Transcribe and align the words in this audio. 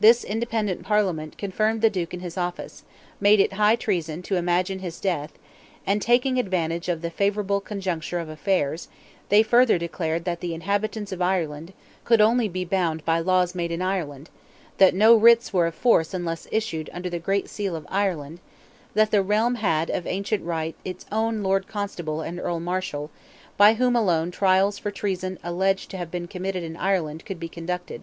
This 0.00 0.24
independent 0.24 0.82
Parliament 0.82 1.38
confirmed 1.38 1.82
the 1.82 1.88
Duke 1.88 2.12
in 2.12 2.18
his 2.18 2.36
office; 2.36 2.82
made 3.20 3.38
it 3.38 3.52
high 3.52 3.76
treason 3.76 4.20
to 4.22 4.34
imagine 4.34 4.80
his 4.80 4.98
death, 4.98 5.34
and—taking 5.86 6.36
advantage 6.36 6.88
of 6.88 7.00
the 7.00 7.10
favourable 7.10 7.60
conjuncture 7.60 8.18
of 8.18 8.28
affairs—they 8.28 9.44
further 9.44 9.78
declared 9.78 10.24
that 10.24 10.40
the 10.40 10.52
inhabitants 10.52 11.12
of 11.12 11.22
Ireland 11.22 11.74
could 12.04 12.20
only 12.20 12.48
be 12.48 12.64
bound 12.64 13.04
by 13.04 13.20
laws 13.20 13.54
made 13.54 13.70
in 13.70 13.80
Ireland; 13.80 14.30
that 14.78 14.94
no 14.96 15.14
writs 15.14 15.52
were 15.52 15.66
of 15.66 15.76
force 15.76 16.12
unless 16.12 16.48
issued 16.50 16.90
under 16.92 17.08
the 17.08 17.20
great 17.20 17.48
seal 17.48 17.76
of 17.76 17.86
Ireland; 17.88 18.40
that 18.94 19.12
the 19.12 19.22
realm 19.22 19.54
had 19.54 19.90
of 19.90 20.08
ancient 20.08 20.44
right 20.44 20.74
its 20.84 21.06
own 21.12 21.40
Lord 21.44 21.68
Constable 21.68 22.20
and 22.20 22.40
Earl 22.40 22.58
Marshal, 22.58 23.12
by 23.56 23.74
whom 23.74 23.94
alone 23.94 24.32
trials 24.32 24.80
for 24.80 24.90
treason 24.90 25.38
alleged 25.44 25.88
to 25.92 25.98
have 25.98 26.10
been 26.10 26.26
committed 26.26 26.64
in 26.64 26.76
Ireland 26.76 27.24
could 27.24 27.38
be 27.38 27.48
conducted. 27.48 28.00